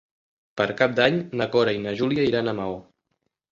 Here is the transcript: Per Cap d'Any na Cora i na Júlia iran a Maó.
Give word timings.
Per 0.61 0.65
Cap 0.79 0.95
d'Any 1.01 1.19
na 1.43 1.49
Cora 1.57 1.77
i 1.79 1.83
na 1.85 1.95
Júlia 2.01 2.27
iran 2.33 2.53
a 2.55 2.59
Maó. 2.63 2.83